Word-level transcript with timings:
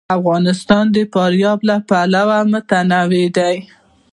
افغانستان 0.17 0.85
د 0.95 0.97
فاریاب 1.13 1.59
له 1.69 1.75
پلوه 1.87 2.39
متنوع 2.51 3.27
دی. 3.37 3.55